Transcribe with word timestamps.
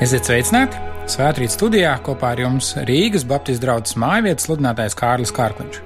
Esiet 0.00 0.24
sveicināti! 0.24 0.78
Svētrīt 1.12 1.52
studijā 1.52 1.90
kopā 2.00 2.30
ar 2.32 2.40
jums 2.40 2.70
Rīgas 2.88 3.26
Baptistu 3.28 3.66
draugs 3.66 3.98
mājvietas 4.00 4.46
sludinātājs 4.46 4.94
Kārlis 4.96 5.32
Kārkliņš. 5.36 5.76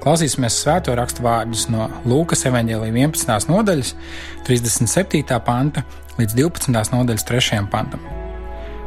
Klausīsimies 0.00 0.56
svēto 0.62 0.94
rakstu 0.96 1.26
vārdus 1.26 1.66
no 1.68 1.90
Lūkas 2.08 2.46
evanģēlīja 2.48 2.94
11. 2.96 3.50
nodaļas, 3.52 3.90
37. 4.48 5.20
panta 5.44 5.84
līdz 6.16 6.38
12. 6.38 6.94
nodaļas 6.94 7.28
3. 7.28 7.60
pantam. 7.68 8.08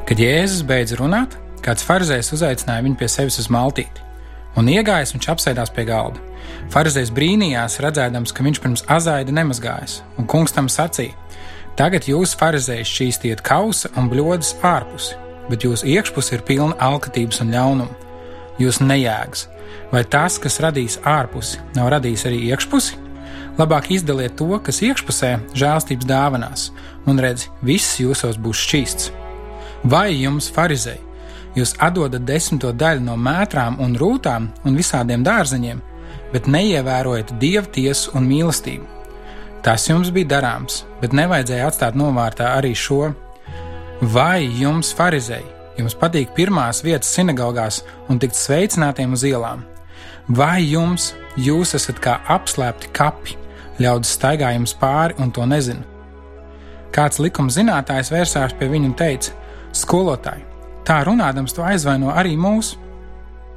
Kad 0.09 0.25
Jēzus 0.25 0.65
beidza 0.65 0.97
runāt, 0.97 1.37
kāds 1.61 1.85
farizējs 1.85 2.33
uzaicināja 2.39 2.81
viņu 2.87 2.97
pie 3.03 3.13
sevis 3.13 3.37
uz 3.37 3.51
maltīti, 3.53 4.01
un 4.57 4.73
iegājis 4.79 5.13
viņš 5.13 5.29
apsēdās 5.35 5.75
pie 5.77 5.85
galda. 5.93 6.25
Farizējs 6.73 7.13
brīnījās, 7.13 7.77
redzēdams, 7.85 8.33
ka 8.33 8.49
viņš 8.49 8.65
pirms 8.65 8.87
azaida 8.89 9.37
nemazgājas, 9.43 10.01
un 10.17 10.25
kungs 10.25 10.57
tam 10.57 10.73
sacīja: 10.73 11.13
Tagad 11.79 12.05
jūs, 12.09 12.33
farizēji, 12.35 12.87
šķīstiet 12.87 13.41
kausa 13.47 13.89
un 13.97 14.09
bļodas 14.11 14.57
ārpusi, 14.67 15.15
bet 15.49 15.63
jūsu 15.63 15.87
iekšpuse 15.87 16.35
ir 16.35 16.43
pilna 16.47 16.75
alkatības 16.83 17.41
un 17.45 17.53
ļaunuma. 17.55 17.95
Jūs 18.59 18.81
nejēgas, 18.83 19.47
vai 19.93 20.03
tas, 20.03 20.35
kas 20.41 20.59
radīs 20.61 20.99
ārpusi, 21.07 21.61
nav 21.77 21.89
radījis 21.95 22.27
arī 22.27 22.41
iekšpusi? 22.51 22.99
Labāk 23.59 23.89
izdaliet 23.95 24.35
to, 24.39 24.49
kas 24.63 24.81
iekšpusē 24.83 25.31
žēlstības 25.57 26.07
dāvanās, 26.07 26.67
un 27.07 27.19
redz, 27.23 27.47
viss 27.63 27.99
jūsos 28.03 28.39
būs 28.39 28.61
šķīsts. 28.67 29.11
Vai 29.91 30.11
jums, 30.13 30.51
farizēji, 30.53 31.01
jūs 31.57 31.75
atdodat 31.79 32.27
desmito 32.27 32.71
daļu 32.75 33.07
no 33.07 33.17
mētrām 33.17 33.79
un 33.83 33.95
rūtām 33.99 34.51
un 34.67 34.77
visādiem 34.77 35.23
dārzeņiem, 35.25 35.81
bet 36.35 36.47
neievērojat 36.51 37.35
dievu 37.41 37.71
tiesu 37.79 38.13
un 38.15 38.27
mīlestību? 38.29 39.00
Tas 39.61 39.83
jums 39.85 40.09
bija 40.09 40.25
darāms, 40.37 40.79
bet 41.01 41.13
nevajadzēja 41.13 41.67
atstāt 41.69 41.97
novārtā 41.97 42.47
arī 42.57 42.71
šo. 42.77 43.11
Vai 44.01 44.47
jums, 44.57 44.89
farizēji, 44.97 45.45
jums 45.77 45.93
patīk 46.01 46.31
pirmās 46.33 46.81
vietas 46.81 47.11
sinagogās 47.13 47.83
un 48.09 48.17
tikt 48.21 48.39
sveicinātiem 48.39 49.13
uz 49.13 49.21
ielām? 49.29 49.61
Vai 50.33 50.63
jums, 50.63 51.11
jūs 51.37 51.75
esat 51.77 52.01
kā 52.01 52.15
apslēpti 52.33 52.89
kapi, 52.97 53.37
ļaudis 53.81 54.15
staigā 54.17 54.49
jums 54.55 54.73
pāri 54.81 55.17
un 55.21 55.29
to 55.29 55.45
nezina? 55.45 55.85
Kāds 56.91 57.21
likuma 57.21 57.53
zinātājs 57.53 58.09
vērsās 58.11 58.57
pie 58.57 58.67
viņa 58.71 58.89
un 58.89 58.97
teica: 58.97 59.35
Skolotāji, 59.77 60.41
tā 60.87 61.03
runādams, 61.05 61.53
to 61.53 61.61
aizvaino 61.63 62.09
arī 62.11 62.33
mūs. 62.33 62.73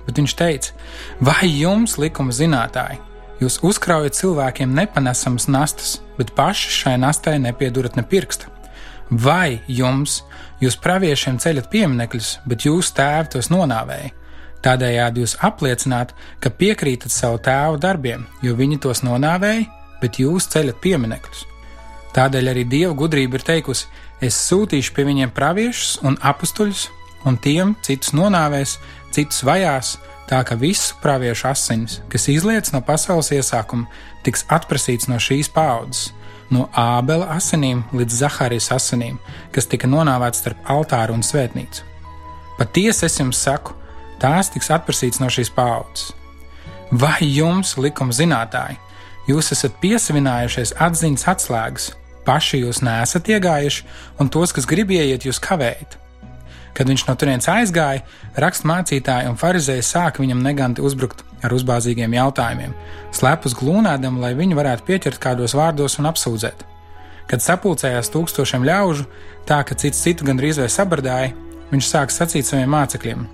Bet 0.05 0.21
viņš 0.21 0.37
teica: 0.37 0.77
Vai 1.25 1.49
jums, 1.49 1.97
likuma 1.99 2.37
zinātāji, 2.37 3.01
Jūs 3.43 3.59
uzkraujat 3.67 4.15
cilvēkiem 4.15 4.75
nepanesamas 4.77 5.49
nastas, 5.51 5.97
bet 6.19 6.33
paši 6.37 6.71
šai 6.79 6.99
nastai 7.03 7.39
nepiedurat 7.43 7.97
ne 7.99 8.05
pirksta. 8.07 8.51
Vai 9.11 9.61
jums, 9.69 10.23
jūs 10.63 10.79
praviešiem 10.81 11.41
ceļat 11.43 11.67
pieminekļus, 11.73 12.31
bet 12.49 12.65
jūsu 12.67 12.95
tēvi 12.97 13.35
tos 13.35 13.51
nonāvēja? 13.53 14.13
Tādējādi 14.65 15.21
jūs 15.21 15.35
apliecināt, 15.45 16.15
ka 16.41 16.49
piekrītat 16.49 17.13
savu 17.13 17.43
tēvu 17.45 17.77
darbiem, 17.83 18.25
jo 18.43 18.55
viņi 18.57 18.81
tos 18.87 19.03
nonāvēja, 19.05 19.67
bet 20.01 20.23
jūs 20.23 20.49
ceļat 20.55 20.81
pieminekļus. 20.81 21.45
Tādēļ 22.15 22.51
arī 22.53 22.65
Dieva 22.71 22.95
gudrība 22.97 23.41
ir 23.41 23.45
teikusi: 23.45 23.91
Es 24.23 24.39
sūtīšu 24.49 24.95
pie 24.97 25.05
viņiem 25.05 25.35
praviešus 25.37 25.99
un 26.07 26.17
apstuļus, 26.23 26.87
un 27.29 27.37
tiem 27.37 27.75
citus 27.85 28.15
nonāvēs, 28.17 28.79
citus 29.15 29.45
vajās, 29.47 29.95
tā 30.29 30.41
ka 30.47 30.57
visu 30.59 30.97
praviešu 31.03 31.49
asinis, 31.51 32.01
kas 32.13 32.29
izlietas 32.33 32.75
no 32.75 32.81
pasaules 32.85 33.31
iesākuma, 33.35 33.89
tiks 34.27 34.45
atprasīts 34.53 35.09
no 35.11 35.21
šīs 35.23 35.51
paudzes, 35.53 36.11
no 36.53 36.69
Ābela 36.77 37.31
asinīm 37.37 37.85
līdz 37.95 38.21
Zaharijas 38.23 38.71
asinīm, 38.75 39.19
kas 39.53 39.69
tika 39.71 39.89
nonāvēts 39.91 40.43
starp 40.43 40.71
altāru 40.71 41.17
un 41.17 41.25
svētnīcu. 41.25 41.87
Patiesi 42.59 43.07
es 43.09 43.19
jums 43.19 43.41
saku, 43.43 43.75
tās 44.23 44.53
tiks 44.55 44.71
atprasīts 44.75 45.21
no 45.23 45.31
šīs 45.33 45.51
paudzes. 45.55 46.13
Vai 46.93 47.19
jums, 47.27 47.75
likuma 47.81 48.15
zinātāji, 48.15 48.79
jūs 49.27 49.51
esat 49.57 49.81
piesavinājušies 49.83 50.77
atziņas 50.85 51.29
atslēgas, 51.33 51.91
paši 52.25 52.63
jūs 52.63 52.85
nesat 52.85 53.29
iegājuši, 53.35 53.85
un 54.21 54.31
tos, 54.33 54.55
kas 54.55 54.69
grib 54.71 54.93
ieiet, 54.95 55.27
jūs 55.27 55.43
kavējat? 55.43 55.99
Kad 56.75 56.91
viņš 56.91 57.05
no 57.07 57.15
turienes 57.15 57.47
aizgāja, 57.51 58.03
rakstmācītāji 58.43 59.31
un 59.31 59.39
farizēji 59.39 59.85
sāka 59.87 60.23
viņam 60.25 60.43
neganti 60.43 60.83
uzbrukt 60.83 61.23
ar 61.45 61.55
uzbāzīgiem 61.55 62.17
jautājumiem, 62.17 62.75
slēpus 63.15 63.55
glūnādam, 63.59 64.19
lai 64.23 64.33
viņi 64.35 64.59
varētu 64.59 64.87
pieķert 64.89 65.21
kādos 65.23 65.55
vārdos 65.55 66.01
un 66.01 66.11
apsūdzēt. 66.11 66.65
Kad 67.31 67.45
sapulcējās 67.45 68.11
tūkstošiem 68.13 68.67
ļaužu, 68.67 69.07
tā 69.49 69.63
ka 69.65 69.77
cits 69.79 70.03
citu 70.03 70.27
gandrīz 70.27 70.59
vai 70.61 70.69
sabardāja, 70.73 71.33
viņš 71.71 71.89
sāka 71.89 72.13
sacīt 72.13 72.49
saviem 72.49 72.75
mācekļiem: 72.75 73.25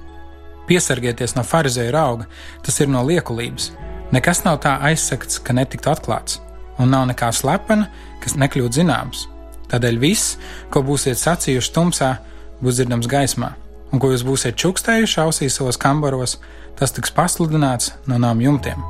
Piesargieties 0.69 1.35
no 1.35 1.43
farizēju 1.47 1.97
auga, 1.99 2.29
tas 2.63 2.79
ir 2.81 2.93
no 2.93 3.03
liekulības. 3.07 3.73
Nekas 4.15 4.45
nav 4.45 4.61
tā 4.63 4.77
aizsakts, 4.87 5.39
ka 5.43 5.55
netiktu 5.55 5.91
atklāts, 5.91 6.41
un 6.79 6.91
nav 6.91 7.09
nekā 7.11 7.31
slepena, 7.35 7.89
kas 8.23 8.37
nekļūtu 8.39 8.83
zināms. 8.83 9.27
Tādēļ 9.71 9.99
viss, 10.03 10.37
ko 10.71 10.83
būsiet 10.83 11.19
sacījuši 11.19 11.73
tumsā, 11.75 12.11
būs 12.61 12.79
dzirdams 12.79 13.09
gaismā, 13.11 13.55
un 13.91 14.03
ko 14.03 14.13
jūs 14.13 14.25
būsiet 14.27 14.61
čukstējuši 14.61 15.21
ausīs 15.25 15.59
savos 15.59 15.81
kambaros, 15.81 16.39
tas 16.79 16.95
tiks 16.97 17.13
pasludināts 17.17 17.95
no 18.07 18.21
nām 18.21 18.41
jumtiem. 18.45 18.81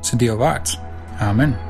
Tas 0.00 0.14
ir 0.14 0.24
Dieva 0.24 0.38
vārds. 0.44 0.78
Āmen! 1.20 1.69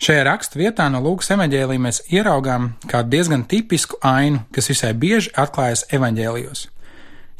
Šajā 0.00 0.20
raksturvietā 0.24 0.86
no 0.88 1.02
Lūkas 1.04 1.28
evanģēlījuma 1.34 1.90
mēs 1.90 1.98
ieraugām 2.08 2.70
kādu 2.88 3.10
diezgan 3.12 3.42
tipisku 3.44 3.98
ainu, 4.00 4.38
kas 4.48 4.70
visai 4.70 4.94
bieži 4.96 5.28
atklājas 5.36 5.82
evanģēlijos. 5.92 6.62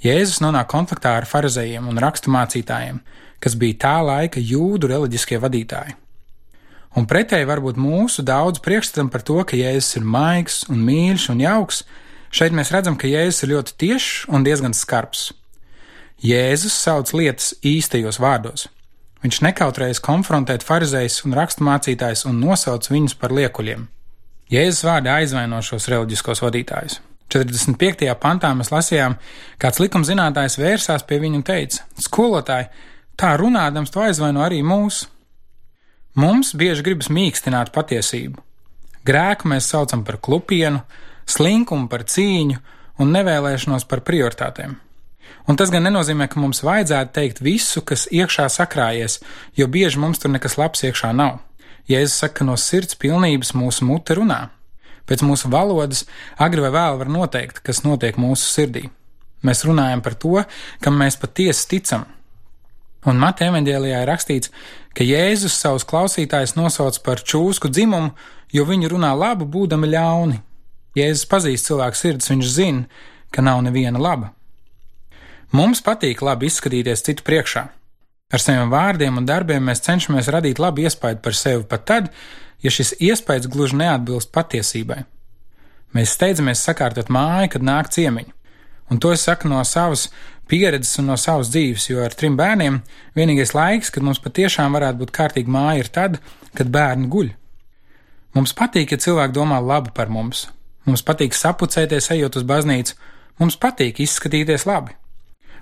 Jēzus 0.05 0.43
nonāk 0.45 0.69
kontaktā 0.69 1.15
ar 1.17 1.25
farizējiem 1.29 1.87
un 1.89 2.01
raksturmācītājiem, 2.05 2.99
kas 3.41 3.57
bija 3.57 3.79
tā 3.81 3.95
laika 4.05 4.43
jūdu 4.45 4.91
reliģiskie 4.93 5.39
vadītāji. 5.41 5.95
Un 7.01 7.07
pretēji 7.09 7.49
varbūt 7.49 7.81
mūsu 7.81 8.27
daudz 8.29 8.61
priekšstatam 8.61 9.09
par 9.09 9.25
to, 9.25 9.39
ka 9.41 9.57
Jēzus 9.57 9.97
ir 9.97 10.05
maigs 10.05 10.59
un 10.69 10.83
mīļš 10.85 11.31
un 11.33 11.41
jauks, 11.41 11.81
šeit 12.29 12.53
mēs 12.53 12.75
redzam, 12.77 12.99
ka 13.01 13.09
Jēzus 13.09 13.47
ir 13.47 13.55
ļoti 13.55 13.77
tiešs 13.81 14.11
un 14.29 14.45
diezgan 14.45 14.77
skarbs. 14.77 15.31
Jēzus 16.21 16.77
sauc 16.77 17.15
lietas 17.17 17.55
īstajos 17.65 18.21
vārdos. 18.21 18.69
Viņš 19.21 19.43
nekautrējas 19.45 20.01
konfrontēt 20.01 20.65
farizējus 20.65 21.21
un 21.27 21.37
raksturmācītājus 21.37 22.25
un 22.31 22.41
nosauc 22.41 22.89
viņus 22.89 23.19
par 23.21 23.35
liekuļiem. 23.37 23.85
Jēzus 24.51 24.87
vārdi 24.87 25.13
aizvaino 25.13 25.61
šos 25.63 25.87
reliģiskos 25.93 26.41
vadītājus. 26.43 26.99
45. 27.31 28.09
pantā 28.19 28.51
mēs 28.59 28.73
lasījām, 28.73 29.15
kāds 29.61 29.79
likumzinātājs 29.79 30.59
vērsās 30.59 31.05
pie 31.07 31.21
viņa 31.23 31.39
un 31.39 31.47
teica: 31.47 31.85
Skolotāji, 32.01 32.71
tā 33.21 33.37
runādams, 33.39 33.93
to 33.95 34.03
aizvaino 34.03 34.43
arī 34.43 34.65
mūs. 34.67 35.05
Mums 36.19 36.57
bieži 36.59 36.83
gribas 36.83 37.13
mīkstināt 37.13 37.71
patiesību. 37.77 38.41
Grēku 39.07 39.49
mēs 39.53 39.69
saucam 39.71 40.03
par 40.05 40.19
klupienu, 40.19 40.83
slinkumu 41.29 41.87
par 41.93 42.03
cīņu 42.03 42.59
un 43.01 43.15
nevēlēšanos 43.15 43.87
par 43.89 44.03
prioritātēm. 44.05 44.75
Un 45.49 45.59
tas 45.59 45.73
gan 45.73 45.85
nenozīmē, 45.87 46.29
ka 46.31 46.41
mums 46.41 46.63
vajadzētu 46.67 47.15
teikt 47.17 47.43
visu, 47.43 47.83
kas 47.83 48.07
iekšā 48.15 48.47
sakrājies, 48.53 49.19
jo 49.59 49.67
bieži 49.67 49.99
mums 49.99 50.23
tur 50.23 50.31
nekas 50.31 50.57
labs 50.61 50.85
iekšā 50.87 51.11
nav. 51.17 51.41
Jēzus 51.91 52.21
saka, 52.23 52.41
ka 52.41 52.47
no 52.47 52.55
sirds 52.61 52.99
pilnības 53.01 53.55
mūsu 53.59 53.89
mute 53.89 54.15
runā. 54.15 54.41
Pēc 55.11 55.25
mūsu 55.27 55.51
valodas 55.51 56.05
agri 56.39 56.63
vai 56.63 56.71
vēl 56.77 57.01
var 57.01 57.11
noteikt, 57.11 57.63
kas 57.67 57.83
notiek 57.83 58.19
mūsu 58.21 58.47
sirdī. 58.47 58.85
Mēs 59.43 59.65
runājam 59.67 60.03
par 60.05 60.15
to, 60.15 60.43
kam 60.85 60.99
mēs 61.01 61.19
patiesi 61.19 61.67
ticam. 61.73 62.05
Un 63.09 63.19
Mateja 63.19 63.49
evanģēlijā 63.51 64.03
ir 64.03 64.11
rakstīts, 64.11 64.53
ka 64.95 65.07
Jēzus 65.07 65.57
savus 65.57 65.87
klausītājus 65.89 66.55
nosauc 66.59 66.99
par 67.03 67.23
čūsku 67.25 67.71
dzimumu, 67.73 68.13
jo 68.53 68.67
viņi 68.69 68.91
runā 68.93 69.15
labu, 69.17 69.49
būdami 69.49 69.89
ļauni. 69.95 70.43
Jēzus 70.99 71.29
pazīst 71.31 71.71
cilvēku 71.71 71.97
sirds, 71.97 72.29
viņš 72.31 72.53
zina, 72.53 72.85
ka 73.33 73.43
nav 73.47 73.63
neviena 73.65 73.99
laba. 73.99 74.35
Mums 75.51 75.83
patīk 75.83 76.21
labi 76.23 76.47
izskatīties 76.47 77.03
citu 77.07 77.25
priekšā. 77.27 77.65
Ar 78.31 78.43
saviem 78.43 78.71
vārdiem 78.71 79.17
un 79.19 79.25
darbiem 79.27 79.65
mēs 79.67 79.83
cenšamies 79.83 80.29
radīt 80.31 80.61
labu 80.63 80.85
iespaidu 80.85 81.19
par 81.25 81.35
sevi 81.35 81.65
pat 81.67 81.87
tad, 81.91 82.11
ja 82.63 82.71
šis 82.71 82.95
iespējas 83.03 83.49
gluži 83.51 83.81
neatbilst 83.81 84.31
patiesībai. 84.31 85.01
Mēs 85.97 86.15
steidzamies 86.15 86.63
sakārtot 86.63 87.11
māju, 87.11 87.57
kad 87.57 87.67
nāk 87.67 87.91
ciemiņi. 87.91 88.31
Un 88.91 89.03
to 89.03 89.11
es 89.15 89.25
saku 89.27 89.51
no 89.51 89.59
savas 89.67 90.07
pieredzes 90.51 90.99
un 91.03 91.11
no 91.11 91.17
savas 91.19 91.51
dzīves, 91.51 91.89
jo 91.91 92.05
ar 92.05 92.15
trim 92.15 92.37
bērniem 92.39 92.79
vienīgais 93.19 93.55
laiks, 93.55 93.91
kad 93.91 94.07
mums 94.07 94.23
patiešām 94.23 94.79
varētu 94.79 95.03
būt 95.03 95.15
kārtīga 95.15 95.51
māja, 95.51 95.83
ir 95.83 95.91
tad, 95.91 96.19
kad 96.55 96.71
bērni 96.71 97.11
guļ. 97.11 97.35
Mums 98.39 98.55
patīk, 98.55 98.95
ja 98.95 99.03
cilvēki 99.03 99.35
domā 99.35 99.59
labi 99.63 99.91
par 99.95 100.11
mums. 100.11 100.47
Mums 100.87 101.03
patīk 101.07 101.35
sapucēties, 101.35 102.13
ejot 102.15 102.39
uz 102.39 102.47
baznīcu, 102.47 102.95
mums 103.43 103.59
patīk 103.59 104.03
izskatīties 104.07 104.67
labi. 104.71 105.00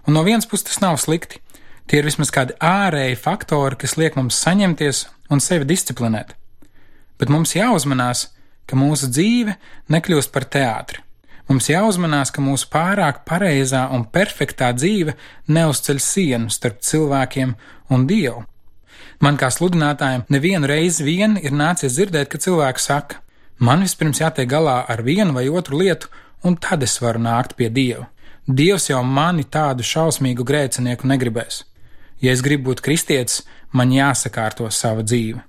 Un 0.08 0.14
no 0.16 0.22
vienas 0.24 0.48
puses 0.48 0.64
tas 0.64 0.80
nav 0.80 0.96
slikti. 0.96 1.42
Tie 1.84 1.98
ir 2.00 2.06
vismaz 2.08 2.30
kādi 2.32 2.54
ārēji 2.64 3.18
faktori, 3.20 3.76
kas 3.76 3.98
liek 4.00 4.16
mums 4.16 4.38
saņemties 4.40 5.02
un 5.28 5.42
sevi 5.44 5.68
disciplinēt. 5.68 6.32
Bet 7.20 7.28
mums 7.28 7.52
jāuzmanās, 7.52 8.30
ka 8.64 8.76
mūsu 8.76 9.10
dzīve 9.12 9.58
nekļūst 9.92 10.32
par 10.32 10.48
teātri. 10.48 11.04
Mums 11.48 11.68
jāuzmanās, 11.68 12.32
ka 12.32 12.44
mūsu 12.44 12.70
pārāk 12.72 13.22
pareizā 13.28 13.86
un 13.92 14.06
perfektā 14.08 14.72
dzīve 14.76 15.12
neuzceļ 15.48 16.00
sienu 16.00 16.52
starp 16.52 16.80
cilvēkiem 16.84 17.54
un 17.92 18.08
Dievu. 18.08 18.44
Man 19.20 19.36
kā 19.36 19.52
sludinātājam 19.52 20.24
nevienu 20.32 20.68
reizi 20.68 21.04
vien 21.04 21.36
ir 21.40 21.52
nācies 21.52 21.96
dzirdēt, 21.96 22.32
ka 22.32 22.40
cilvēks 22.40 22.88
saka: 22.88 23.20
Man 23.58 23.84
vispirms 23.84 24.20
jātiek 24.24 24.48
galā 24.48 24.84
ar 24.88 25.04
vienu 25.04 25.36
vai 25.36 25.48
otru 25.48 25.80
lietu, 25.80 26.08
un 26.44 26.56
tad 26.56 26.84
es 26.86 27.00
varu 27.02 27.20
nākt 27.20 27.56
pie 27.60 27.68
Dieva. 27.68 28.06
Dievs 28.48 28.86
jau 28.88 29.02
mani 29.04 29.42
tādu 29.44 29.84
šausmīgu 29.84 30.44
grēcinieku 30.48 31.04
negribēs. 31.10 31.66
Ja 32.24 32.32
es 32.32 32.40
gribu 32.40 32.70
būt 32.70 32.80
kristietis, 32.80 33.42
man 33.76 33.92
jāsakārto 33.92 34.70
sava 34.72 35.04
dzīve. 35.04 35.42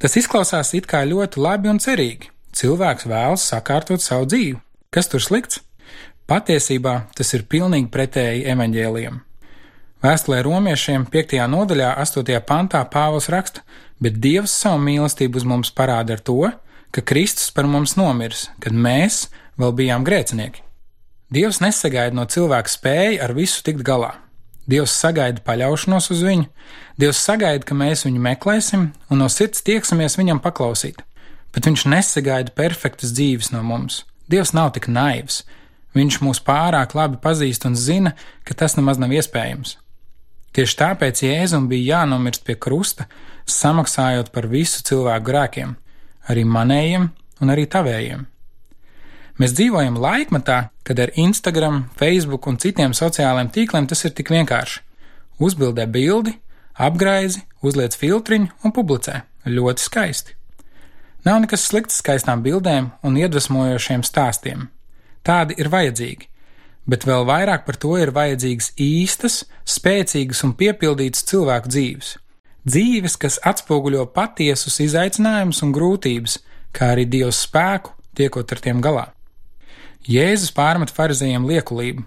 Tas 0.00 0.16
izklausās 0.16 0.72
it 0.78 0.88
kā 0.88 1.02
ļoti 1.04 1.42
labi 1.44 1.68
un 1.68 1.80
cerīgi. 1.82 2.30
Cilvēks 2.56 3.04
vēlas 3.04 3.44
sakārtot 3.52 4.00
savu 4.00 4.24
dzīvi. 4.32 4.56
Kas 4.88 5.12
tur 5.12 5.20
slikts? 5.20 5.60
Patiesībā 6.26 6.96
tas 7.12 7.36
ir 7.36 7.44
pilnīgi 7.52 7.92
pretēji 7.92 8.48
evaņģēliem. 8.48 9.20
Vēstulē 10.00 10.40
romiešiem 10.46 11.04
5. 11.12 11.38
nodaļā, 11.52 11.94
8. 12.00 12.40
pantā 12.48 12.80
Pāvils 12.88 13.28
raksta, 13.32 13.60
bet 14.00 14.16
Dievs 14.24 14.56
savu 14.56 14.80
mīlestību 14.88 15.36
uz 15.36 15.44
mums 15.44 15.72
parāda 15.72 16.16
ar 16.16 16.24
to, 16.24 16.48
ka 16.96 17.04
Kristus 17.04 17.52
par 17.52 17.68
mums 17.68 17.98
nomirs, 18.00 18.48
kad 18.56 18.72
mēs 18.72 19.26
vēl 19.60 19.76
bijām 19.76 20.04
grēcinieki. 20.08 20.65
Dievs 21.26 21.58
nesagaida 21.58 22.14
no 22.14 22.22
cilvēka 22.30 22.70
spēju 22.70 23.22
ar 23.24 23.32
visu 23.34 23.64
tikt 23.66 23.82
galā. 23.86 24.12
Dievs 24.70 24.94
sagaida 24.94 25.42
paļaušanos 25.46 26.10
uz 26.14 26.22
viņu, 26.26 26.46
Dievs 26.98 27.18
sagaida, 27.22 27.66
ka 27.66 27.74
mēs 27.74 28.04
viņu 28.06 28.22
meklēsim 28.22 28.88
un 29.10 29.20
no 29.20 29.26
sirds 29.30 29.62
tieksimies 29.66 30.16
viņam 30.18 30.38
paklausīt, 30.42 31.02
bet 31.54 31.66
viņš 31.66 31.86
nesagaida 31.90 32.54
perfektas 32.54 33.14
dzīves 33.14 33.50
no 33.54 33.62
mums. 33.66 34.04
Dievs 34.30 34.54
nav 34.54 34.72
tik 34.74 34.86
naivs. 34.90 35.42
Viņš 35.96 36.20
mūs 36.22 36.42
pārāk 36.46 36.94
labi 36.94 37.18
pazīst 37.22 37.66
un 37.66 37.74
zina, 37.78 38.14
ka 38.44 38.54
tas 38.54 38.76
nemaz 38.78 38.98
nav 39.00 39.14
iespējams. 39.14 39.76
Tieši 40.54 40.78
tāpēc 40.78 41.22
Jēzum 41.24 41.66
bija 41.70 41.98
jānomirst 42.00 42.44
pie 42.46 42.54
krusta, 42.54 43.08
samaksājot 43.50 44.30
par 44.32 44.46
visu 44.50 44.82
cilvēku 44.86 45.26
grēkiem, 45.26 45.74
arī 46.30 46.46
manējiem 46.48 47.10
un 47.40 47.52
arī 47.52 47.66
tavējiem. 47.70 48.26
Mēs 49.36 49.52
dzīvojam 49.52 49.98
laikmatā, 50.00 50.70
kad 50.80 51.00
ar 51.02 51.10
Instagram, 51.20 51.82
Facebook 52.00 52.46
un 52.48 52.56
citiem 52.56 52.94
sociālajiem 52.96 53.50
tīkliem 53.52 53.88
tas 53.88 54.00
ir 54.08 54.14
tik 54.16 54.30
vienkārši. 54.32 54.80
Uzbildē 55.44 55.84
bildi, 55.92 56.32
apgraizi, 56.72 57.42
uzliec 57.60 57.98
filtriņu 58.00 58.48
un 58.64 58.72
publicē. 58.72 59.20
Ļoti 59.44 59.84
skaisti. 59.84 60.32
Nav 61.28 61.42
nekas 61.42 61.66
slikts 61.68 61.98
skaistām 62.00 62.40
bildēm 62.44 62.88
un 63.04 63.18
iedvesmojošiem 63.20 64.06
stāstiem. 64.08 64.70
Tādi 65.26 65.58
ir 65.60 65.68
vajadzīgi, 65.68 66.30
bet 66.88 67.04
vēl 67.04 67.26
vairāk 67.28 67.66
par 67.66 67.76
to 67.82 67.96
ir 68.00 68.14
vajadzīgas 68.16 68.70
īstas, 68.80 69.42
spēcīgas 69.68 70.44
un 70.46 70.54
piepildītas 70.56 71.26
cilvēku 71.28 71.74
dzīves. 71.74 72.14
Dzīves, 72.66 73.18
kas 73.20 73.36
atspoguļo 73.44 74.06
patiesus 74.16 74.80
izaicinājumus 74.86 75.60
un 75.66 75.76
grūtības, 75.76 76.38
kā 76.72 76.94
arī 76.94 77.04
Dieva 77.10 77.34
spēku, 77.34 77.92
tiekot 78.16 78.56
ar 78.56 78.64
tiem 78.64 78.80
galā. 78.80 79.10
Jēzus 80.06 80.52
pārmet 80.54 80.92
farizējiem 80.94 81.46
liekulību. 81.50 82.04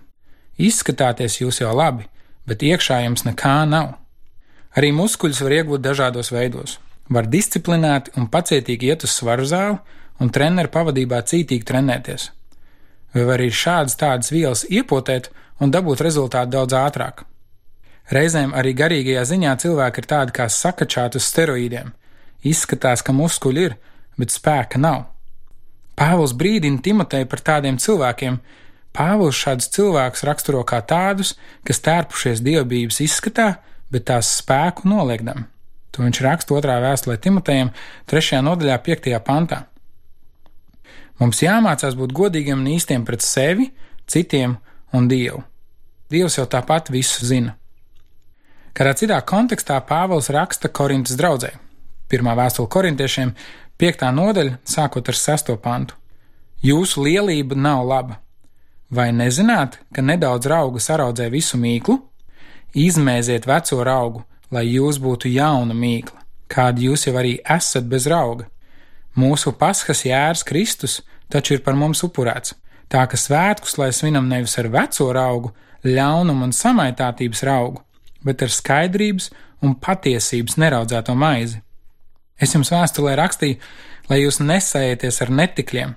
Izskatāties 0.59 1.41
jūs 1.41 1.61
jau 1.61 1.71
labi, 1.75 2.05
bet 2.47 2.63
iekšā 2.63 3.01
jums 3.05 3.25
nekā 3.27 3.63
nav. 3.67 3.95
Arī 4.77 4.93
muskuļus 4.95 5.41
var 5.43 5.57
iegūt 5.59 5.83
dažādos 5.83 6.31
veidos 6.31 6.77
var 7.09 7.27
disciplinēti 7.27 8.13
un 8.17 8.29
pacietīgi 8.29 8.91
iet 8.91 9.05
uz 9.07 9.15
svaru 9.17 9.45
zāli 9.49 9.79
un 10.21 10.31
treneru 10.33 10.71
pavadībā 10.71 11.21
cītīgi 11.31 11.65
trenēties. 11.65 12.29
Vai 13.15 13.25
arī 13.35 13.49
šādas 13.49 13.97
tādas 13.97 14.31
vielas 14.33 14.65
iepotēt 14.69 15.31
un 15.59 15.73
dabūt 15.73 16.03
rezultātu 16.05 16.53
daudz 16.53 16.77
ātrāk. 16.77 17.23
Reizēm 18.13 18.53
arī 18.57 18.73
garīgajā 18.77 19.25
ziņā 19.31 19.55
cilvēki 19.63 20.01
ir 20.01 20.09
tādi 20.09 20.35
kā 20.37 20.45
sakačāti 20.49 21.17
uz 21.17 21.25
steroīdiem. 21.29 21.91
Izskatās, 22.45 23.01
ka 23.05 23.13
muskuļi 23.13 23.65
ir, 23.69 23.75
bet 24.17 24.33
spēka 24.33 24.81
nav. 24.81 25.09
Pāvils 25.99 26.31
brīdina 26.31 26.79
Timoteju 26.83 27.27
par 27.27 27.41
tādiem 27.43 27.77
cilvēkiem. 27.81 28.39
Pāvils 28.95 29.37
šādus 29.37 29.67
cilvēkus 29.75 30.23
raksturo 30.27 30.63
kā 30.67 30.79
tādus, 30.87 31.33
kas 31.67 31.83
tērpušies 31.83 32.39
dievbijības 32.45 33.01
izskatā, 33.03 33.49
bet 33.91 34.07
tās 34.07 34.31
spēku 34.39 34.87
noliekdami. 34.87 35.43
To 35.91 36.05
viņš 36.05 36.21
raksta 36.23 36.55
otrā 36.55 36.79
vēstulē 36.79 37.17
Timotejam, 37.19 37.73
3. 38.07 38.39
nodaļā, 38.45 38.79
5. 38.85 39.11
pantā. 39.25 39.65
Mums 41.19 41.43
jāmācās 41.43 41.97
būt 41.99 42.15
godīgiem 42.15 42.61
un 42.61 42.73
īstiem 42.77 43.03
pret 43.05 43.25
sevi, 43.25 43.67
citiem 44.07 44.55
un 44.95 45.09
Dievu. 45.11 45.43
Dievs 46.09 46.39
jau 46.39 46.47
tāpat 46.49 46.93
visu 46.93 47.27
zina. 47.27 47.57
Kādā 48.73 48.95
citā 48.95 49.19
kontekstā 49.27 49.81
Pāvils 49.83 50.31
raksta 50.31 50.71
Korintas 50.71 51.19
draudzē. 51.19 51.57
Pirmā 52.09 52.33
vēstule 52.37 52.69
korintiešiem, 52.73 53.35
5. 53.79 54.05
nodaļa, 54.17 54.57
sākot 54.65 55.09
ar 55.11 55.17
6. 55.17 55.53
pantu. 55.61 55.95
Jūsu 56.65 57.05
lielība 57.05 57.55
nav 57.55 57.85
laba. 57.87 58.17
Vai 58.89 59.11
nezināt, 59.13 59.77
ka 59.93 60.01
nedaudz 60.01 60.49
rauga 60.49 60.81
saraudzē 60.81 61.29
visu 61.29 61.59
mīklu? 61.61 61.99
Izmēziet 62.73 63.45
veco 63.45 63.83
raugu, 63.85 64.23
lai 64.51 64.65
jūs 64.65 64.97
būtu 65.01 65.29
jauna 65.29 65.77
mīkla, 65.77 66.17
kāda 66.49 66.81
jūs 66.81 67.05
jau 67.07 67.13
arī 67.21 67.37
esat 67.45 67.85
bez 67.89 68.09
rauga. 68.09 68.49
Mūsu 69.15 69.53
paskas 69.57 70.03
jērs 70.05 70.43
Kristus 70.45 70.99
taču 71.29 71.55
ir 71.55 71.63
par 71.65 71.77
mums 71.77 72.01
upurēts, 72.05 72.55
tā 72.89 73.05
ka 73.09 73.17
svētkus 73.17 73.77
lai 73.77 73.91
svinam 73.93 74.27
nevis 74.29 74.57
ar 74.57 74.69
veco 74.73 75.11
raugu, 75.13 75.53
ļaunumu 75.85 76.49
un 76.49 76.53
samaitātības 76.55 77.45
raugu, 77.47 77.83
bet 78.25 78.41
ar 78.43 78.51
skaidrības 78.51 79.29
un 79.63 79.75
patiesības 79.77 80.57
neraudzēto 80.59 81.15
maizi. 81.15 81.61
Es 82.39 82.55
jums 82.55 82.71
vēstulē 82.71 83.15
rakstīju, 83.19 83.59
lai 84.09 84.23
jūs 84.23 84.39
nesējieties 84.41 85.21
ar 85.25 85.31
netikļiem, 85.41 85.93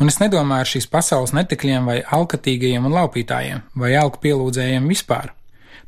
un 0.00 0.12
es 0.12 0.20
nedomāju 0.22 0.66
ar 0.66 0.72
šīs 0.76 0.88
pasaules 0.92 1.34
netikļiem 1.36 1.88
vai 1.90 1.98
alkatīgajiem 2.04 2.86
un 2.86 2.96
laupītājiem 3.00 3.66
vai 3.80 3.94
alku 3.98 4.22
pielūdzējiem 4.22 4.88
vispār 4.88 5.34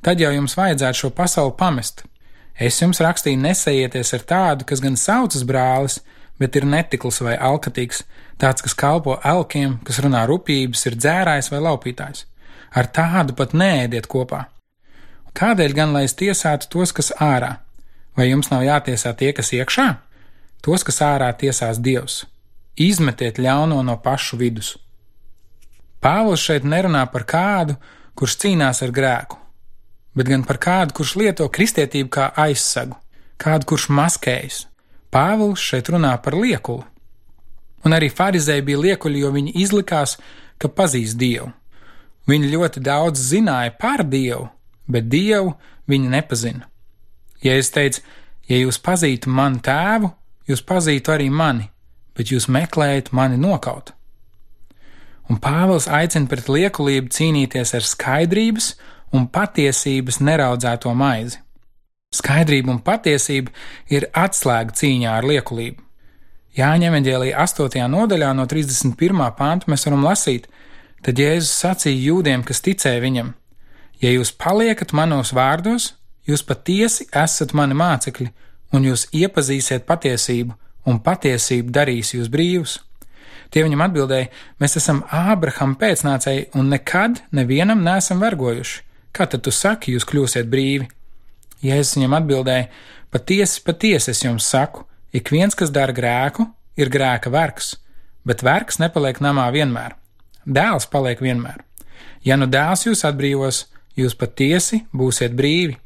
tad 0.03 0.21
jau 0.21 0.33
jums 0.35 0.57
vajadzētu 0.59 0.99
šo 0.99 1.11
pasauli 1.17 1.55
pamest. 1.59 2.05
Es 2.59 2.81
jums 2.83 3.01
rakstīju, 3.03 3.41
nesējieties 3.41 4.13
ar 4.17 4.27
tādu, 4.29 4.67
kas 4.69 4.83
gan 4.85 4.99
saucas 4.99 5.47
brālis, 5.49 6.01
bet 6.41 6.59
ir 6.59 6.67
netikls 6.69 7.23
vai 7.25 7.37
alkatīgs, 7.39 8.03
tāds, 8.43 8.65
kas 8.65 8.75
kalpo 8.75 9.17
elkiem, 9.25 9.79
kas 9.87 10.03
runā 10.05 10.25
rupjības, 10.29 10.87
ir 10.89 10.99
dzērājs 10.99 11.53
vai 11.55 11.63
laupītājs. 11.65 12.27
Ar 12.75 12.89
tādu 12.89 13.37
pat 13.39 13.55
neēdiet 13.55 14.09
kopā. 14.11 14.47
Kādēļ 15.39 15.75
gan 15.77 15.95
lai 15.97 16.05
es 16.09 16.17
tiesātu 16.19 16.69
tos, 16.73 16.93
kas 16.93 17.13
ārā? 17.21 17.62
Vai 18.17 18.29
jums 18.29 18.51
nav 18.53 18.65
jātiesā 18.67 19.15
tie, 19.17 19.33
kas 19.33 19.53
iekšā? 19.57 19.89
Tos, 20.63 20.85
kas 20.85 21.01
ārā 21.03 21.31
tiesās 21.35 21.81
Dievs. 21.81 22.23
Izmetiet 22.77 23.41
ļauno 23.41 23.81
no 23.85 23.97
pašu 24.01 24.39
vidus. 24.41 24.77
Pāvils 26.03 26.43
šeit 26.43 26.65
nerunā 26.67 27.05
par 27.13 27.25
kādu, 27.29 27.77
kurš 28.19 28.37
cīnās 28.43 28.83
ar 28.85 28.93
grēku, 28.95 29.39
bet 30.19 30.29
gan 30.29 30.45
par 30.45 30.59
kādu, 30.61 30.97
kurš 30.99 31.15
lieto 31.21 31.49
kristietību 31.49 32.11
kā 32.13 32.31
aizsegu, 32.45 32.97
kādu, 33.41 33.69
kurš 33.73 33.89
maskējas. 33.95 34.65
Pāvils 35.13 35.63
šeit 35.63 35.93
runā 35.93 36.17
par 36.25 36.37
liekuli. 36.37 36.85
Un 37.85 37.95
arī 37.95 38.09
farizēji 38.11 38.65
bija 38.67 38.81
liekuļi, 38.83 39.23
jo 39.23 39.31
viņi 39.35 39.55
izlikās, 39.63 40.17
ka 40.59 40.71
pazīst 40.71 41.19
Dievu. 41.19 41.51
Viņi 42.31 42.53
ļoti 42.53 42.83
daudz 42.83 43.23
zināja 43.33 43.75
par 43.79 44.05
Dievu, 44.07 44.47
bet 44.87 45.09
Dievu 45.11 45.57
viņi 45.91 46.13
nepazina. 46.13 46.72
Ja 47.43 47.57
es 47.59 47.73
teicu, 47.75 48.03
ja 48.49 48.61
jūs 48.61 48.79
pazītu 48.83 49.31
manu 49.31 49.63
tēvu, 49.65 50.13
jūs 50.49 50.63
pazītu 50.67 51.15
arī 51.15 51.29
mani, 51.31 51.69
bet 52.17 52.33
jūs 52.33 52.49
meklējat 52.53 53.13
mani 53.17 53.41
nokaut. 53.41 53.93
Un 55.31 55.39
Pāvils 55.41 55.87
aicina 55.89 56.29
pret 56.29 56.51
liekulību 56.51 57.13
cīnīties 57.15 57.75
ar 57.79 57.87
skaidrības 57.87 58.75
un 59.17 59.29
patiesības 59.33 60.21
neraudzēto 60.21 60.93
maizi. 60.99 61.39
Skaidrība 62.13 62.75
un 62.75 62.83
patiesība 62.85 63.53
ir 63.89 64.11
atslēga 64.13 64.75
cīņā 64.77 65.15
ar 65.17 65.29
liekulību. 65.29 65.81
Jāņa 66.53 66.91
evanģēlīja 66.91 67.39
8. 67.41 67.87
nodaļā 67.89 68.33
no 68.37 68.45
31. 68.45 69.23
pānta 69.39 69.71
mēs 69.73 69.87
varam 69.89 70.05
lasīt, 70.05 70.51
tad 71.01 71.17
Jēzus 71.17 71.55
sacīja 71.63 72.11
jūdiem, 72.11 72.45
kas 72.45 72.61
ticēja 72.61 73.01
viņam: 73.01 73.33
Ja 74.05 74.13
jūs 74.13 74.35
paliekat 74.37 74.93
manos 74.93 75.33
vārdos, 75.33 75.95
jūs 76.29 76.45
patiesi 76.47 77.09
esat 77.25 77.55
mani 77.57 77.77
mācekļi, 77.79 78.29
un 78.73 78.87
jūs 78.89 79.09
iepazīsiet 79.13 79.87
patiesību, 79.89 80.55
un 80.89 81.01
patiesība 81.03 81.75
darīs 81.81 82.15
jūs 82.17 82.31
brīvus. 82.33 82.79
Tie 83.53 83.65
viņam 83.65 83.85
atbildēja: 83.85 84.31
Mēs 84.61 84.79
esam 84.81 85.03
Ābrahama 85.13 85.77
pēcnācēji 85.81 86.49
un 86.57 86.71
nekad 86.73 87.21
nevienam 87.37 87.85
neesam 87.85 88.23
vergojuši. 88.23 88.81
Kā 89.13 89.27
tad 89.29 89.45
tu 89.45 89.53
saki, 89.53 89.93
jūs 89.93 90.09
kļūsiet 90.09 90.49
brīvi? 90.49 90.89
Jēzus 91.63 91.99
viņam 91.99 92.17
atbildēja: 92.23 92.71
Patiesi, 93.13 93.61
patiesi 93.67 94.15
es 94.15 94.25
jums 94.25 94.49
saku, 94.49 94.87
Ik 95.13 95.29
viens, 95.29 95.53
kas 95.53 95.69
dara 95.69 95.93
grēku, 95.93 96.47
ir 96.81 96.89
grēka 96.89 97.29
vergs, 97.33 97.75
bet 98.25 98.41
vergs 98.41 98.79
nepaliek 98.81 99.19
namā 99.21 99.51
vienmēr. 99.53 99.93
Dēls 100.49 100.89
paliek 100.89 101.21
vienmēr. 101.21 101.61
Ja 102.25 102.39
nu 102.41 102.49
dēls 102.49 102.87
jūs 102.87 103.05
atbrīvos, 103.05 103.67
jūs 103.99 104.17
patiesi 104.17 104.87
būsiet 104.97 105.37
brīvi. 105.37 105.77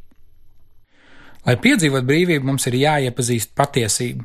Lai 1.46 1.54
piedzīvot 1.62 2.06
brīvību, 2.06 2.46
mums 2.48 2.66
ir 2.66 2.80
jāiepazīst 2.80 3.52
patiesība. 3.54 4.24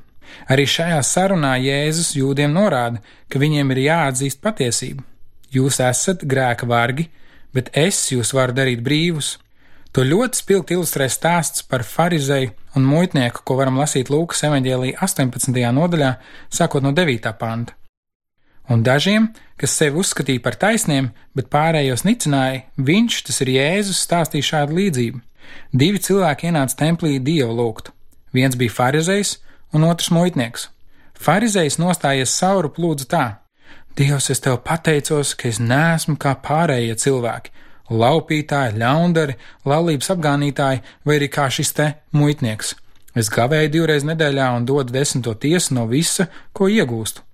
Arī 0.50 0.66
šajā 0.66 1.02
sarunā 1.06 1.54
Jēzus 1.62 2.16
jūdiem 2.18 2.54
norāda, 2.56 3.02
ka 3.30 3.40
viņiem 3.42 3.74
ir 3.76 3.84
jāatzīst 3.86 4.42
patiesība. 4.42 5.04
Jūs 5.52 5.82
esat 5.84 6.24
grēka 6.26 6.68
vargi, 6.68 7.10
bet 7.54 7.70
es 7.78 8.00
jūs 8.14 8.32
varu 8.34 8.56
darīt 8.58 8.82
brīvus. 8.84 9.36
To 9.92 10.06
ļoti 10.08 10.40
spilgti 10.40 10.78
ilustrē 10.78 11.10
stāsts 11.12 11.66
par 11.68 11.84
farizēju 11.84 12.54
un 12.80 12.88
muitnieku, 12.88 13.44
ko 13.44 13.58
varam 13.60 13.82
lasīt 13.82 14.10
Lūkas 14.10 14.46
evanģēlī 14.48 14.94
18. 14.96 15.60
nodaļā, 15.76 16.14
sākot 16.48 16.86
no 16.86 16.94
9. 16.96 17.34
panta. 17.38 17.76
Un 18.72 18.86
dažiem, 18.88 19.28
kas 19.60 19.74
sevi 19.76 20.00
uzskatīja 20.00 20.42
par 20.46 20.56
taisniem, 20.56 21.10
bet 21.36 21.52
pārējos 21.52 22.06
nicināja, 22.08 22.64
viņš, 22.80 23.18
tas 23.28 23.42
ir 23.44 23.52
Jēzus, 23.58 24.00
stāstīja 24.08 24.48
šādu 24.54 24.80
līdzību. 24.80 25.20
Divi 25.72 26.02
cilvēki 26.04 26.50
ienāca 26.50 26.78
templī 26.84 27.18
dievu 27.24 27.56
lūgt. 27.58 27.92
Viens 28.36 28.58
bija 28.60 28.74
farizējs 28.76 29.38
un 29.76 29.88
otrs 29.88 30.12
muitnieks. 30.12 30.70
Farizējs 31.22 31.78
nostājies 31.80 32.34
sauru 32.34 32.72
plūdzu 32.74 33.08
tā: 33.12 33.26
Dievs, 33.96 34.30
es 34.34 34.40
tev 34.40 34.62
pateicos, 34.66 35.34
ka 35.36 35.50
es 35.50 35.60
neesmu 35.60 36.16
kā 36.22 36.36
pārējie 36.46 36.96
cilvēki, 37.04 37.52
laupītāji, 37.92 38.78
ļaundari, 38.80 39.36
laulības 39.68 40.14
apgānītāji 40.16 40.84
vai 41.06 41.18
arī 41.20 41.28
kā 41.32 41.50
šis 41.52 41.76
te 41.78 41.88
muitnieks. 42.16 42.76
Es 43.16 43.28
gavēju 43.32 43.74
divreiz 43.74 44.06
nedēļā 44.08 44.48
un 44.56 44.66
dodu 44.66 44.96
desmito 44.96 45.34
tiesu 45.36 45.76
no 45.76 45.84
visa, 45.92 46.30
ko 46.56 46.70
iegūstu. 46.72 47.26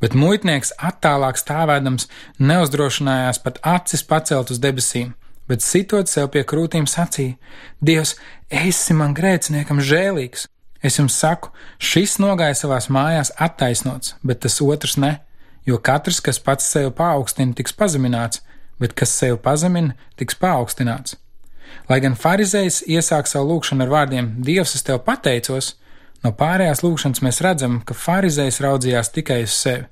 Bet 0.00 0.14
muitnieks 0.16 0.72
attālāk 0.78 1.36
stāvēdams 1.36 2.06
neuzdrošinājās 2.38 3.42
pat 3.44 3.58
acis 3.66 4.06
pacelt 4.06 4.52
uz 4.54 4.62
debesīm, 4.62 5.10
bet 5.50 5.66
sitot 5.66 6.08
sev 6.10 6.30
pie 6.34 6.44
krūtīm 6.46 6.86
sacīja: 6.86 7.36
Dievs, 7.82 8.14
esi 8.48 8.94
man 8.94 9.16
grēciniekam 9.18 9.82
žēlīgs! 9.82 10.46
Es 10.80 10.96
jums 10.96 11.18
saku, 11.20 11.50
šis 11.76 12.16
nogāja 12.22 12.56
savās 12.56 12.86
mājās 12.88 13.34
attaisnots, 13.36 14.14
bet 14.24 14.40
tas 14.46 14.60
otrs 14.64 14.96
ne, 14.96 15.18
jo 15.68 15.76
katrs, 15.76 16.22
kas 16.24 16.40
pats 16.40 16.70
sevi 16.72 16.92
paaugstina, 16.96 17.52
tiks 17.56 17.74
pazemināts, 17.76 18.40
bet 18.80 18.94
kas 18.96 19.12
sevi 19.12 19.36
pazemina, 19.44 19.92
tiks 20.16 20.38
paaugstināts. 20.40 21.18
Lai 21.90 22.00
gan 22.00 22.16
farizējs 22.16 22.80
iesāk 22.88 23.28
savu 23.28 23.52
lūgšanu 23.52 23.84
ar 23.84 23.92
vārdiem: 23.92 24.30
Dievs, 24.46 24.74
es 24.78 24.86
tev 24.86 25.02
pateicos, 25.04 25.74
no 26.24 26.32
pārējās 26.40 26.84
lūgšanas 26.86 27.22
mēs 27.26 27.42
redzam, 27.44 27.80
ka 27.84 27.96
farizējs 28.06 28.62
raudzījās 28.64 29.12
tikai 29.12 29.42
uz 29.44 29.58
sevi. 29.58 29.84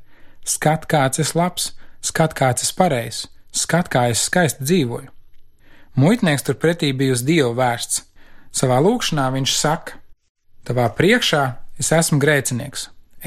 Skat, 0.49 0.89
kāds 0.89 1.21
es 1.21 1.35
labs, 1.37 1.73
skat, 2.01 2.33
kāds 2.39 2.65
es 2.65 2.73
pareizs, 2.73 3.27
skat, 3.53 3.93
kā 3.93 4.09
es 4.15 4.25
skaisti 4.31 4.65
dzīvoju. 4.65 5.18
Muitnieks 5.99 6.45
turpretī 6.47 6.93
bija 6.95 7.17
uz 7.17 7.25
Dievu 7.27 7.57
vērsts. 7.59 8.05
Savā 8.55 8.77
lūgšanā 8.85 9.25
viņš 9.35 9.55
saka: 9.59 9.97
Tavā 10.63 10.85
priekšā 10.95 11.43
es 11.83 11.91
esmu 11.97 12.21
grēcinieks, 12.23 12.85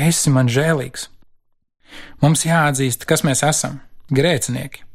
esi 0.08 0.32
man 0.32 0.48
žēlīgs. 0.48 1.10
Mums 2.24 2.46
jāatzīst, 2.48 3.04
kas 3.10 3.26
mēs 3.28 3.44
esam- 3.44 3.82
grēcinieki. 4.18 4.86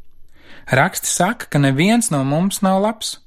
Raksti 0.73 1.07
saka, 1.07 1.47
ka 1.51 1.59
neviens 1.59 2.11
no 2.11 2.25
mums 2.25 2.63
nav 2.63 2.81
labs. 2.81 3.19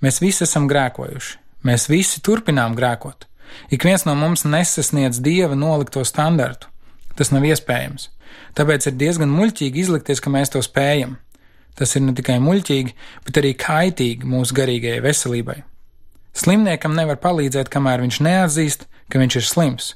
Mēs 0.00 0.20
visi 0.24 0.44
esam 0.48 0.68
grēkojuši, 0.68 1.36
mēs 1.64 1.88
visi 1.92 2.20
turpinām 2.20 2.74
grēkot. 2.74 3.28
Ik 3.70 3.84
viens 3.84 4.06
no 4.06 4.14
mums 4.14 4.44
nesasniedz 4.44 5.20
dieva 5.20 5.54
nolikto 5.54 6.04
standartu. 6.04 6.66
Tas 7.16 7.30
nav 7.30 7.42
iespējams. 7.42 8.08
Tāpēc 8.54 8.86
ir 8.86 8.92
diezgan 8.92 9.28
muļķīgi 9.28 9.76
izlikties, 9.76 10.20
ka 10.20 10.30
mēs 10.30 10.48
to 10.48 10.62
spējam. 10.64 11.18
Tas 11.78 11.94
ir 11.96 12.04
ne 12.04 12.14
tikai 12.16 12.38
muļķīgi, 12.42 12.94
bet 13.26 13.40
arī 13.40 13.54
kaitīgi 13.58 14.28
mūsu 14.28 14.56
garīgajai 14.56 15.02
veselībai. 15.04 15.60
Slimniekam 16.36 16.94
nevar 16.94 17.18
palīdzēt, 17.22 17.70
kamēr 17.72 18.04
viņš 18.04 18.20
neatzīst, 18.26 18.86
ka 19.10 19.20
viņš 19.22 19.36
ir 19.40 19.46
slims. 19.46 19.94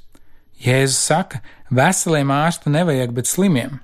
Jēzus 0.64 1.00
saka, 1.10 1.40
veseliem 1.70 2.32
ārstu 2.34 2.72
nevajag, 2.72 3.12
bet 3.14 3.30
slimiem. 3.30 3.80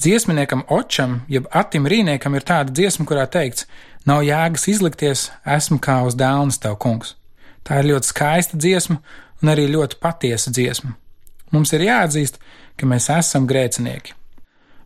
Dziesminiekam 0.00 0.64
Očam, 0.74 1.20
jeb 1.30 1.46
Atim 1.54 1.86
Rīniekam, 1.86 2.34
ir 2.34 2.46
tāda 2.46 2.74
dziesma, 2.74 3.06
kurā 3.06 3.28
teikts: 3.30 3.68
Nav 4.06 4.24
jēgas 4.26 4.66
izlikties, 4.68 5.28
esmu 5.46 5.78
kā 5.80 6.00
uz 6.04 6.16
dēlnes 6.18 6.58
tev, 6.60 6.76
kungs. 6.82 7.14
Tā 7.64 7.80
ir 7.80 7.92
ļoti 7.92 8.10
skaista 8.10 8.58
dziesma 8.60 8.98
un 9.40 9.52
arī 9.52 9.68
ļoti 9.70 10.00
patiesa 10.02 10.52
dziesma. 10.52 10.92
Mums 11.54 11.72
ir 11.76 11.86
jāatzīst, 11.86 12.40
ka 12.76 12.88
mēs 12.90 13.08
esam 13.14 13.46
grēcinieki. 13.48 14.12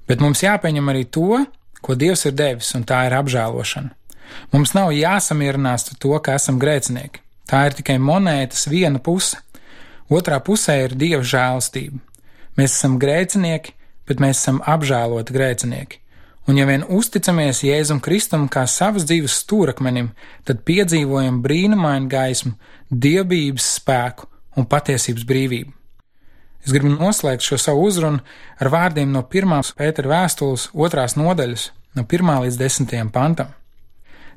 Bet 0.08 0.22
mums 0.22 0.44
jāpieņem 0.44 0.92
arī 0.92 1.06
to, 1.10 1.40
ko 1.82 1.94
Dievs 1.98 2.26
ir 2.28 2.34
devis, 2.36 2.72
un 2.76 2.84
tā 2.88 3.04
ir 3.08 3.16
apžēlošana. 3.18 3.94
Mums 4.52 4.74
nav 4.76 4.92
jāsamierinās 4.92 5.88
ar 5.92 6.00
to, 6.02 6.14
ka 6.22 6.36
esam 6.38 6.58
grēcinieki. 6.60 7.22
Tā 7.48 7.64
ir 7.68 7.78
tikai 7.78 7.96
monētas 8.02 8.66
viena 8.68 9.00
puse. 9.00 9.38
Otrā 10.12 10.40
pusē 10.44 10.76
ir 10.84 10.96
Dieva 10.96 11.22
žēlastība. 11.24 12.00
Mēs 12.58 12.74
esam 12.74 12.98
grēcinieki, 13.00 13.74
bet 14.08 14.20
mēs 14.24 14.42
esam 14.42 14.60
apžēloti 14.66 15.34
grēcinieki. 15.36 16.00
Un 16.48 16.56
ja 16.56 16.64
vien 16.64 16.84
uzticamies 16.88 17.60
Jēzum 17.60 18.00
Kristum 18.00 18.46
kā 18.48 18.62
savas 18.68 19.04
dzīves 19.08 19.36
stūrakmenim, 19.42 20.14
tad 20.48 20.62
piedzīvojam 20.68 21.42
brīnumainu 21.44 22.08
gaismu, 22.08 22.54
dievības 22.88 23.66
spēku 23.76 24.28
un 24.56 24.68
patiesības 24.68 25.28
brīvību. 25.28 25.77
Es 26.64 26.74
gribu 26.74 26.90
noslēgt 26.94 27.46
šo 27.46 27.58
savu 27.60 27.86
uzrunu 27.88 28.22
ar 28.58 28.70
vārdiem 28.72 29.12
no 29.14 29.22
1. 29.24 29.74
Pētera 29.78 30.10
vēstules 30.14 30.68
2. 30.74 31.06
nodaļas, 31.20 31.70
no 31.96 32.04
1. 32.04 32.32
līdz 32.44 32.58
10. 32.60 33.12
pantam. 33.14 33.54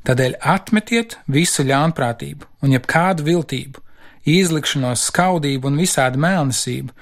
Tādēļ 0.07 0.37
atmetiet 0.41 1.17
visu 1.29 1.65
ļaunprātību 1.67 2.47
un 2.65 2.73
jebkādu 2.73 3.25
viltību, 3.27 3.81
izlikšanos, 4.25 5.03
skaudību 5.09 5.69
un 5.69 5.81
visādi 5.81 6.21
mēlnesību, 6.21 6.93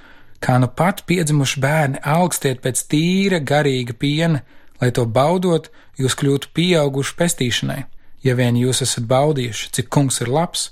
kā 0.44 0.58
nu 0.60 0.68
pat 0.68 1.06
piedzimuši 1.08 1.62
bērni 1.64 2.02
augstiet 2.04 2.60
pēc 2.64 2.84
tīra, 2.92 3.40
garīga 3.40 3.96
piena, 3.96 4.44
lai 4.82 4.92
to 4.96 5.06
baudot, 5.06 5.70
jūs 6.00 6.16
kļūtu 6.20 6.52
pieauguši 6.56 7.16
pestīšanai. 7.20 7.80
Ja 8.24 8.36
vien 8.36 8.60
jūs 8.60 8.84
esat 8.84 9.08
baudījuši, 9.08 9.72
cik 9.76 9.88
kungs 9.96 10.20
ir 10.24 10.32
labs, 10.32 10.70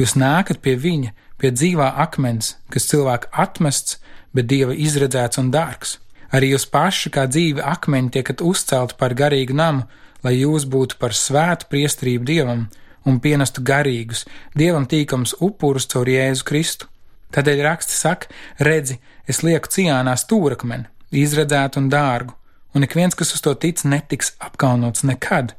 jūs 0.00 0.16
nākat 0.16 0.62
pie 0.64 0.76
viņa, 0.80 1.12
pie 1.40 1.50
dzīvā 1.54 1.92
akmens, 2.04 2.56
kas 2.72 2.88
cilvēka 2.90 3.30
atmests, 3.44 3.98
bet 4.34 4.48
dieva 4.50 4.74
izredzēts 4.74 5.40
un 5.42 5.50
dārgs. 5.54 5.98
Arī 6.30 6.52
jūs 6.52 6.68
paši 6.70 7.10
kā 7.10 7.26
dzīvi 7.26 7.62
akmeņi 7.66 8.12
tiekat 8.14 8.42
uzcelti 8.46 8.96
par 9.00 9.16
garīgu 9.18 9.56
namu, 9.56 9.86
lai 10.22 10.36
jūs 10.38 10.66
būtu 10.70 10.98
par 11.00 11.16
svētu 11.16 11.66
priestrību 11.72 12.28
dievam 12.28 12.68
un 13.08 13.18
pienestu 13.24 13.64
garīgus, 13.66 14.26
dievam 14.54 14.86
tīkams 14.86 15.34
upurus 15.40 15.88
caur 15.90 16.08
Jēzu 16.08 16.46
Kristu. 16.46 16.90
Tādēļ 17.34 17.62
raksts 17.64 17.98
saka, 18.02 18.30
redzi, 18.58 18.98
es 19.26 19.42
lieku 19.46 19.70
ciānā 19.70 20.16
stūrakmeni, 20.18 20.88
izredzētu 21.14 21.80
un 21.80 21.90
dārgu, 21.90 22.34
un 22.74 22.86
ik 22.86 22.96
viens, 22.98 23.14
kas 23.14 23.34
uz 23.34 23.42
to 23.42 23.54
tic, 23.54 23.82
netiks 23.86 24.34
apkaunots 24.42 25.06
nekad. 25.06 25.54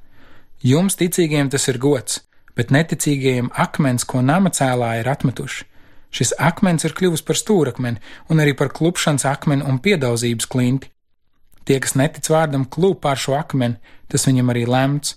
Jums, 0.64 1.00
ticīgiem, 1.00 1.50
tas 1.52 1.68
ir 1.72 1.80
gods, 1.82 2.22
bet 2.62 2.70
neticīgajiem 2.70 3.50
akmens, 3.58 4.06
ko 4.06 4.22
nama 4.22 4.52
cēlā 4.54 5.00
ir 5.00 5.10
atmetuši. 5.10 5.66
Šis 6.14 6.36
akmens 6.38 6.86
ir 6.86 6.94
kļuvis 6.94 7.24
par 7.26 7.40
stūrakmeni 7.40 8.02
un 8.30 8.44
arī 8.44 8.54
par 8.60 8.70
klupšanas 8.76 9.26
akmeni 9.26 9.66
un 9.66 9.80
piedaudzības 9.82 10.50
klinti. 10.52 10.92
Tie, 11.66 11.80
kas 11.82 11.96
netic 11.98 12.28
vārdam, 12.30 12.68
klūp 12.70 13.00
pār 13.02 13.18
šo 13.18 13.34
akmeni, 13.40 13.80
tas 14.12 14.28
viņam 14.28 14.52
arī 14.54 14.68
lemts, 14.70 15.16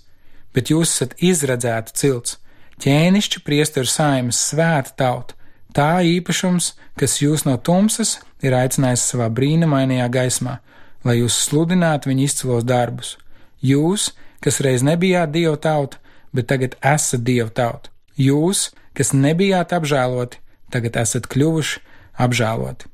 bet 0.55 0.71
jūs 0.71 0.93
esat 0.95 1.13
izredzēta 1.19 1.93
cilts, 1.99 2.39
ķēnišķi 2.81 3.41
priesteru 3.45 3.89
saimas 3.91 4.39
svēta 4.49 4.95
tauta, 4.97 5.35
tā 5.75 5.99
īpašums, 6.15 6.71
kas 6.97 7.19
jūs 7.21 7.45
no 7.45 7.57
tumsas 7.57 8.17
ir 8.41 8.55
aicinājis 8.55 9.03
savā 9.11 9.27
brīnumainajā 9.35 10.07
gaismā, 10.15 10.59
lai 11.05 11.19
jūs 11.19 11.37
sludinātu 11.49 12.09
viņa 12.09 12.25
izcilos 12.25 12.65
darbus. 12.65 13.17
Jūs, 13.61 14.13
kas 14.41 14.61
reiz 14.63 14.85
nebijāt 14.85 15.33
dievu 15.35 15.57
tauta, 15.59 15.99
bet 16.35 16.49
tagad 16.51 16.75
esat 16.83 17.23
dievu 17.27 17.51
tauta. 17.55 17.91
Jūs, 18.19 18.69
kas 18.95 19.13
nebijāt 19.15 19.75
apžēloti, 19.75 20.41
tagad 20.71 20.99
esat 21.03 21.29
kļuvuši 21.31 21.81
apžēloti. 22.25 22.91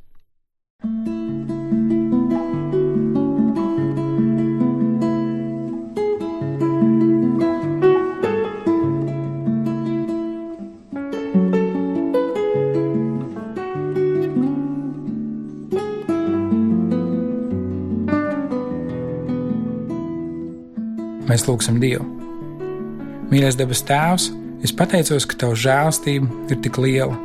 Mēs 21.31 21.45
lūgsim 21.48 21.77
Dievu. 21.79 22.21
Mīļais 23.32 23.56
debes 23.56 23.84
Tēvs, 23.88 24.30
es 24.66 24.74
pateicos, 24.76 25.24
ka 25.24 25.38
Tava 25.46 25.56
žēlstība 25.56 26.52
ir 26.52 26.58
tik 26.66 26.80
liela, 26.84 27.16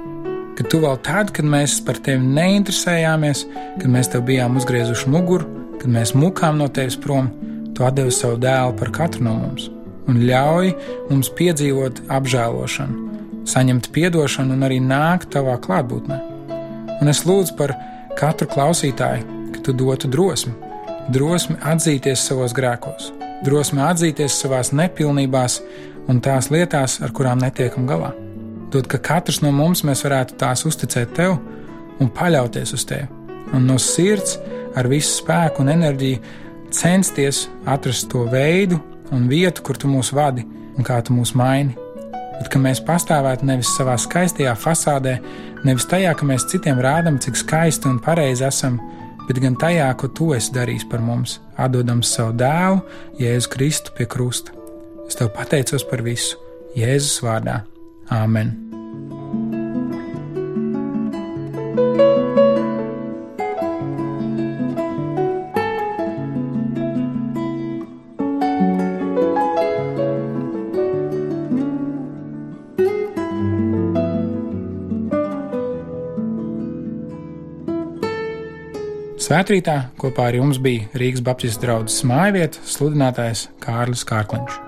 ka 0.55 0.67
Tu 0.71 0.79
vēl 0.83 1.01
tad, 1.03 1.33
kad 1.35 1.49
mēs 1.51 1.81
par 1.87 1.99
Tevi 1.99 2.23
neinteresējāmies, 2.23 3.47
kad 3.81 3.91
mēs 3.91 4.13
Tev 4.13 4.23
bijām 4.29 4.55
uzgriezuši 4.61 5.11
muguru, 5.11 5.49
kad 5.81 5.91
mēs 5.91 6.15
mukām 6.15 6.63
no 6.63 6.71
Tevis 6.71 6.95
prom, 6.95 7.33
Tu 7.75 7.83
atdevi 7.85 8.15
savu 8.15 8.39
dēlu 8.41 8.79
par 8.79 8.95
katru 8.95 9.27
no 9.27 9.35
mums 9.41 9.67
un 10.07 10.23
ļauj 10.23 10.73
mums 11.11 11.31
piedzīvot 11.35 12.05
apžēlošanu, 12.15 13.45
saņemt 13.51 13.91
atdošanu 13.91 14.55
un 14.55 14.67
arī 14.67 14.79
nākt 14.83 15.33
Tavā 15.35 15.59
klātbūtnē. 15.63 16.21
Un 17.03 17.11
es 17.11 17.25
lūdzu 17.27 17.57
par 17.59 17.75
katru 18.19 18.49
klausītāju, 18.55 19.27
ka 19.55 19.67
Tu 19.67 19.75
dotu 19.75 20.07
drosmi, 20.07 20.55
drosmi 21.11 21.59
atzīties 21.67 22.23
savos 22.31 22.55
grēkos, 22.55 23.11
drosme 23.45 23.83
atzīties 23.85 24.39
savās 24.41 24.73
nepilnībās 24.73 25.61
un 26.09 26.21
tās 26.23 26.51
lietās, 26.55 27.01
ar 27.03 27.13
kurām 27.13 27.43
netiekam 27.43 27.87
galā. 27.89 28.13
Dod, 28.73 28.89
ka 28.91 28.99
katrs 28.99 29.43
no 29.43 29.53
mums 29.55 29.85
varētu 29.85 30.39
tās 30.41 30.65
uzticēt 30.67 31.15
tev 31.17 31.37
un 32.01 32.11
paļauties 32.13 32.75
uz 32.77 32.85
tevi, 32.89 33.09
un 33.55 33.67
no 33.67 33.79
sirds 33.79 34.39
ar 34.77 34.89
visu 34.89 35.23
spēku 35.23 35.63
un 35.63 35.73
enerģiju 35.73 36.21
censties 36.75 37.47
atrast 37.67 38.11
to 38.13 38.27
veidu 38.31 38.81
un 39.15 39.29
vietu, 39.31 39.63
kur 39.63 39.79
tu 39.79 39.89
mūs 39.89 40.13
vadi 40.13 40.45
un 40.77 40.85
kā 40.85 40.99
tu 41.03 41.15
mūs 41.17 41.35
maini. 41.39 41.77
Bet 42.37 42.51
ka 42.53 42.61
mēs 42.61 42.83
pastāvētu 42.85 43.47
nevis 43.49 43.71
savā 43.79 43.95
skaistajā 44.01 44.53
fasādē, 44.61 45.17
nevis 45.65 45.87
tajā, 45.89 46.13
ka 46.19 46.27
mēs 46.29 46.45
citiem 46.51 46.83
rādām, 46.85 47.17
cik 47.23 47.39
skaisti 47.41 47.89
un 47.89 48.01
pareizi 48.03 48.45
esam, 48.45 48.77
bet 49.29 49.41
gan 49.43 49.57
tajā, 49.61 49.89
ko 49.99 50.11
tu 50.11 50.33
esi 50.37 50.55
darījis 50.55 50.87
par 50.91 51.05
mums, 51.05 51.39
atdodams 51.61 52.13
savu 52.17 52.37
dēlu, 52.41 52.83
Jēzu 53.23 53.53
Kristu 53.55 53.97
pie 53.97 54.09
krusta. 54.11 54.55
Es 55.07 55.19
tev 55.19 55.33
pateicos 55.37 55.87
par 55.87 56.05
visu, 56.07 56.39
Jēzus 56.79 57.21
vārdā. 57.25 57.63
Āmen! 58.13 58.66
Svētrītā 79.27 79.73
kopā 79.99 80.29
ar 80.31 80.37
jums 80.39 80.61
bija 80.63 80.87
Rīgas 81.03 81.25
Baptistu 81.27 81.65
draugs 81.65 81.97
mājvieta 82.07 82.63
sludinātājs 82.63 83.49
Kārlis 83.65 84.07
Kārkliņš. 84.07 84.66